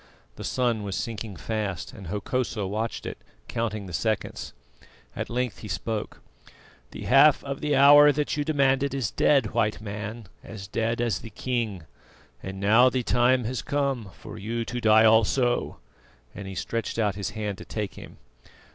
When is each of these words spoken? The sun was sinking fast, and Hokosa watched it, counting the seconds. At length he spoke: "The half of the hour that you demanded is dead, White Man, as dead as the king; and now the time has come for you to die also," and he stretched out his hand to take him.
The 0.35 0.43
sun 0.43 0.81
was 0.81 0.95
sinking 0.95 1.35
fast, 1.35 1.93
and 1.93 2.07
Hokosa 2.07 2.65
watched 2.65 3.05
it, 3.05 3.19
counting 3.47 3.85
the 3.85 3.93
seconds. 3.93 4.51
At 5.15 5.29
length 5.29 5.59
he 5.59 5.67
spoke: 5.67 6.23
"The 6.89 7.03
half 7.03 7.43
of 7.43 7.61
the 7.61 7.75
hour 7.75 8.11
that 8.11 8.35
you 8.35 8.43
demanded 8.43 8.95
is 8.95 9.11
dead, 9.11 9.51
White 9.51 9.79
Man, 9.79 10.25
as 10.43 10.65
dead 10.65 11.01
as 11.01 11.19
the 11.19 11.29
king; 11.29 11.83
and 12.41 12.59
now 12.59 12.89
the 12.89 13.03
time 13.03 13.43
has 13.43 13.61
come 13.61 14.09
for 14.17 14.39
you 14.39 14.65
to 14.65 14.81
die 14.81 15.05
also," 15.05 15.77
and 16.33 16.47
he 16.47 16.55
stretched 16.55 16.97
out 16.97 17.13
his 17.13 17.29
hand 17.37 17.59
to 17.59 17.65
take 17.65 17.93
him. 17.93 18.17